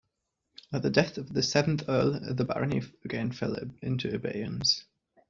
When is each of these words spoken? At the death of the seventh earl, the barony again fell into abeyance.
At 0.73 0.81
the 0.81 0.89
death 0.89 1.19
of 1.19 1.31
the 1.31 1.43
seventh 1.43 1.83
earl, 1.87 2.19
the 2.33 2.43
barony 2.43 2.81
again 3.05 3.31
fell 3.31 3.55
into 3.83 4.11
abeyance. 4.15 4.83